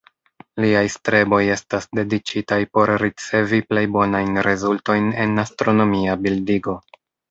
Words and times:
Liaj 0.63 0.79
streboj 0.93 1.41
estas 1.57 1.85
dediĉitaj 1.99 2.59
por 2.79 2.95
ricevi 3.05 3.63
plej 3.71 3.87
bonajn 4.01 4.43
rezultojn 4.51 5.17
en 5.29 5.47
astronomia 5.49 6.23
bildigo. 6.29 6.81